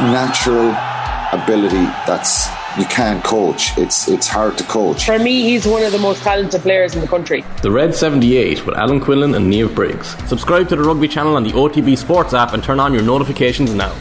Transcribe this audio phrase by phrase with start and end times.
[0.00, 0.70] natural
[1.32, 2.48] ability that's
[2.78, 3.76] you can't coach.
[3.76, 5.04] It's it's hard to coach.
[5.06, 7.44] For me, he's one of the most talented players in the country.
[7.62, 10.08] The Red 78 with Alan Quinlan and Niamh Briggs.
[10.28, 13.74] Subscribe to the Rugby channel on the OTB Sports app and turn on your notifications
[13.74, 13.92] now.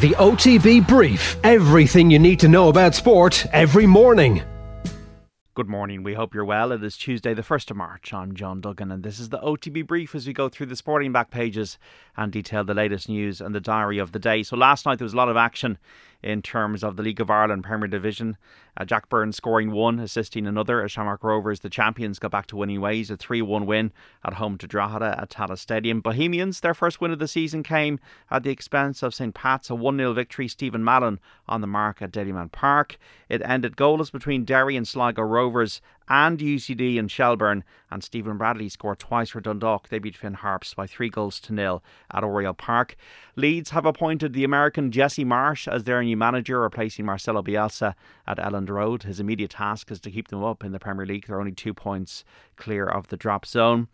[0.00, 1.36] The OTB Brief.
[1.44, 4.42] Everything you need to know about sport every morning.
[5.58, 6.04] Good morning.
[6.04, 6.70] We hope you're well.
[6.70, 8.14] It is Tuesday, the 1st of March.
[8.14, 11.10] I'm John Duggan, and this is the OTB brief as we go through the sporting
[11.10, 11.78] back pages
[12.16, 14.44] and detail the latest news and the diary of the day.
[14.44, 15.76] So, last night there was a lot of action
[16.22, 18.36] in terms of the League of Ireland Premier Division.
[18.76, 22.56] Uh, Jack Byrne scoring one, assisting another as Shamrock Rovers, the champions, got back to
[22.56, 23.10] winning ways.
[23.10, 23.92] A 3 1 win
[24.24, 26.00] at home to Drogheda at Tallaght Stadium.
[26.00, 27.98] Bohemians, their first win of the season came
[28.30, 29.34] at the expense of St.
[29.34, 30.46] Pat's, a 1 0 victory.
[30.46, 31.18] Stephen Mallon
[31.48, 32.98] on the mark at Dalymount Park.
[33.28, 37.64] It ended goalless between Derry and Sligo Rovers and UCD and Shelbourne.
[37.90, 39.88] And Stephen Bradley scored twice for Dundalk.
[39.88, 42.96] They beat Finn Harps by three goals to nil at Oriel Park.
[43.36, 47.94] Leeds have appointed the American Jesse Marsch as their new manager, replacing Marcelo Bielsa
[48.26, 49.04] at Elland Road.
[49.04, 51.26] His immediate task is to keep them up in the Premier League.
[51.26, 52.24] They're only two points
[52.56, 53.88] clear of the drop zone.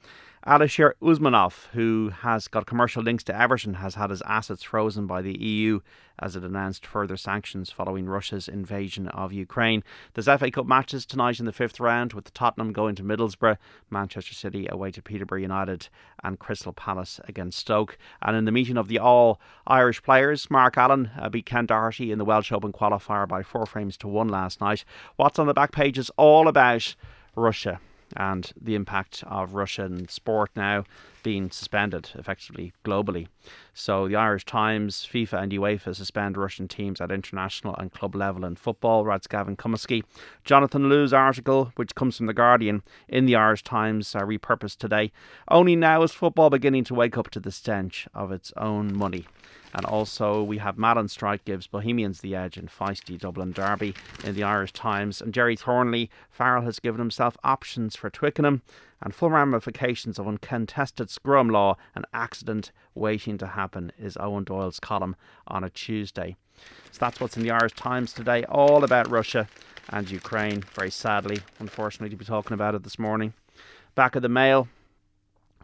[0.46, 5.22] Alisher Usmanov, who has got commercial links to Everton, has had his assets frozen by
[5.22, 5.80] the EU
[6.18, 9.82] as it announced further sanctions following Russia's invasion of Ukraine.
[10.12, 13.56] There's FA Cup matches tonight in the fifth round, with Tottenham going to Middlesbrough,
[13.88, 15.88] Manchester City away to Peterborough United,
[16.22, 17.96] and Crystal Palace against Stoke.
[18.20, 22.12] And in the meeting of the all Irish players, Mark Allen uh, beat Ken Doherty
[22.12, 24.84] in the Welsh Open qualifier by four frames to one last night.
[25.16, 26.94] What's on the back page is all about
[27.34, 27.80] Russia
[28.16, 30.84] and the impact of Russian sport now
[31.24, 33.26] being suspended effectively globally.
[33.72, 38.44] So the Irish Times, FIFA, and UEFA suspend Russian teams at international and club level
[38.44, 40.04] in football, writes Gavin Cummiskey.
[40.44, 45.10] Jonathan Liew's article, which comes from The Guardian in the Irish Times, uh, repurposed today.
[45.48, 49.26] Only now is football beginning to wake up to the stench of its own money.
[49.74, 54.36] And also, we have Madden strike gives Bohemians the edge in feisty Dublin Derby in
[54.36, 55.20] the Irish Times.
[55.20, 58.62] And Gerry Thornley, Farrell has given himself options for Twickenham
[59.04, 64.80] and full ramifications of uncontested scrum law and accident waiting to happen is Owen Doyle's
[64.80, 65.14] column
[65.46, 66.36] on a Tuesday.
[66.90, 69.46] So that's what's in the Irish Times today, all about Russia
[69.90, 70.62] and Ukraine.
[70.74, 73.34] Very sadly, unfortunately, to be talking about it this morning.
[73.94, 74.68] Back of the mail,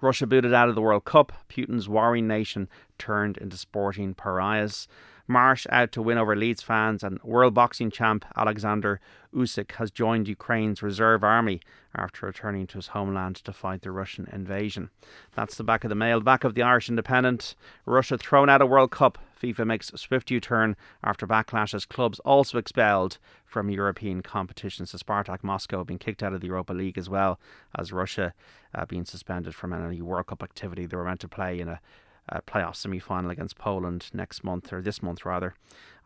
[0.00, 1.33] Russia booted out of the World Cup.
[1.49, 2.69] Putin's warring nation
[2.99, 4.88] turned into sporting pariahs.
[5.28, 9.00] Marsch out to win over Leeds fans, and world boxing champ Alexander
[9.33, 11.61] Usyk has joined Ukraine's reserve army
[11.94, 14.91] after returning to his homeland to fight the Russian invasion.
[15.37, 16.21] That's the back of the mail.
[16.21, 17.55] Back of the Irish Independent.
[17.87, 19.19] Russia thrown out of World Cup.
[19.40, 24.90] FIFA makes a swift U turn after backlash as clubs also expelled from European competitions.
[24.90, 27.40] So Spartak Moscow being kicked out of the Europa League as well
[27.76, 28.34] as Russia
[28.74, 31.80] uh, being suspended from any World Cup activity they were meant to play in a
[32.28, 35.54] uh, playoff semi final against Poland next month, or this month rather,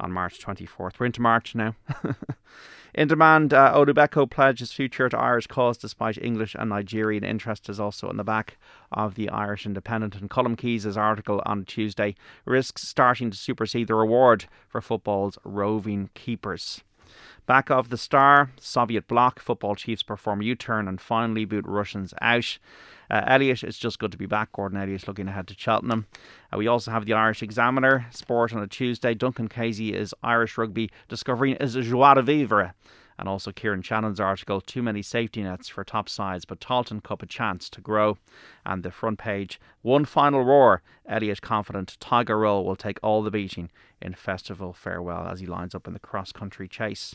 [0.01, 0.99] on March 24th.
[0.99, 1.75] We're into March now.
[2.95, 7.81] in demand, uh, Odubeko pledges future to Irish cause despite English and Nigerian interest is
[7.81, 8.57] also in the back
[8.93, 10.15] of the Irish Independent.
[10.15, 16.11] And Colm Keys' article on Tuesday risks starting to supersede the reward for football's roving
[16.15, 16.83] keepers.
[17.47, 22.15] Back of the star, Soviet bloc, football chiefs perform U turn and finally boot Russians
[22.23, 22.59] out.
[23.11, 24.53] Uh, Elliott, it's just good to be back.
[24.53, 26.07] Gordon Elliott looking ahead to Cheltenham.
[26.53, 29.15] Uh, we also have the Irish Examiner, sport on a Tuesday.
[29.15, 32.75] Duncan Casey is Irish rugby discovering is a joie de vivre.
[33.17, 37.23] And also Kieran Shannon's article, Too Many Safety Nets for Top Sides, but Tailteann Cup
[37.23, 38.19] a chance to grow.
[38.67, 43.31] And the front page, One Final Roar, Elliott confident Tiger Roll will take all the
[43.31, 43.71] beating
[44.03, 47.15] in festival farewell as he lines up in the cross country chase.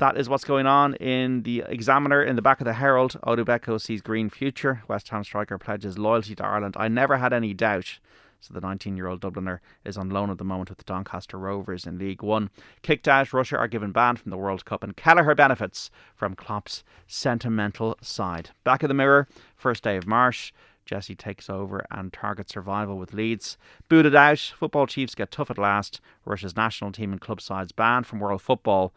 [0.00, 2.22] That is what's going on in the Examiner.
[2.22, 4.82] In the back of the Herald, Odubeko sees green future.
[4.88, 6.74] West Ham striker pledges loyalty to Ireland.
[6.78, 7.98] I never had any doubt.
[8.40, 11.38] So the 19 year old Dubliner is on loan at the moment with the Doncaster
[11.38, 12.48] Rovers in League One.
[12.80, 16.82] Kicked out, Russia are given ban from the World Cup, and Kelleher benefits from Klopp's
[17.06, 18.52] sentimental side.
[18.64, 20.54] Back of the mirror, first day of March.
[20.86, 23.58] Jesse takes over and targets survival with Leeds.
[23.90, 26.00] Booted out, football chiefs get tough at last.
[26.24, 28.94] Russia's national team and club sides banned from world football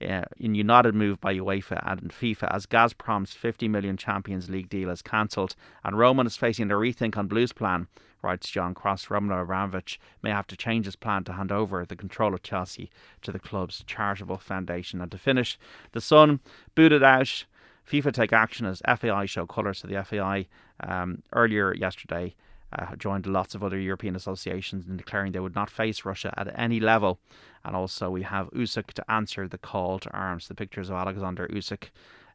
[0.00, 4.90] uh, in united move by UEFA and FIFA as Gazprom's 50 million Champions League deal
[4.90, 5.54] is cancelled
[5.84, 7.86] and Roman is facing a rethink on Blue's plan.
[8.22, 11.96] Writes John Cross, Roman Abramovich may have to change his plan to hand over the
[11.96, 12.90] control of Chelsea
[13.22, 15.00] to the club's charitable foundation.
[15.00, 15.58] And to finish,
[15.92, 16.40] the Sun
[16.74, 17.44] booted out.
[17.88, 20.48] FIFA take action as FAI show colours to the FAI
[20.80, 22.34] um, earlier yesterday
[22.72, 26.52] uh, joined lots of other European associations in declaring they would not face Russia at
[26.58, 27.18] any level.
[27.64, 30.48] And also, we have Usyk to answer the call to arms.
[30.48, 31.90] The pictures of Alexander Usyk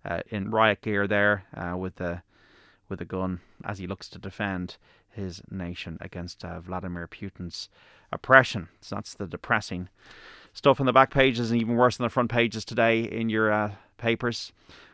[0.05, 2.21] uh, in riot gear there uh, with the
[2.89, 4.75] with a gun as he looks to defend
[5.09, 7.69] his nation against uh, Vladimir Putin's
[8.11, 8.67] oppression.
[8.81, 9.87] So that's the depressing
[10.53, 13.51] stuff on the back pages and even worse on the front pages today in your
[13.51, 13.71] uh,
[14.01, 14.51] papers.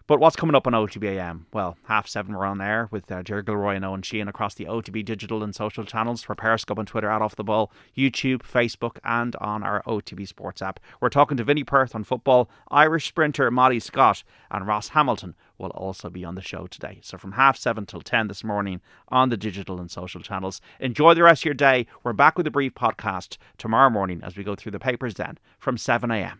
[0.08, 1.48] But what's coming up on OTBAM?
[1.52, 4.64] Well, half seven we're on air with uh, Ger Gilroy and Owen Sheehan across the
[4.64, 9.00] OTB digital and social channels for Periscope and Twitter at Off the Ball, YouTube, Facebook,
[9.04, 10.80] and on our OTB Sports app.
[11.02, 15.72] We're talking to Vinny Perth on football, Irish sprinter Molly Scott, and Ross Hamilton will
[15.72, 17.00] also be on the show today.
[17.04, 20.62] So from half seven till ten this morning on the digital and social channels.
[20.80, 21.86] Enjoy the rest of your day.
[22.04, 25.38] We're back with a brief podcast tomorrow morning as we go through the papers then
[25.60, 26.40] from 7 a.m.